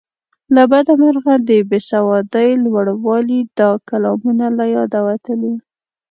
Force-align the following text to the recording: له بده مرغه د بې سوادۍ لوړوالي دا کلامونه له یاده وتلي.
له 0.55 0.63
بده 0.71 0.93
مرغه 1.01 1.33
د 1.47 1.49
بې 1.69 1.79
سوادۍ 1.91 2.49
لوړوالي 2.63 3.41
دا 3.59 3.69
کلامونه 3.89 4.45
له 4.57 4.65
یاده 4.75 4.99
وتلي. 5.07 5.53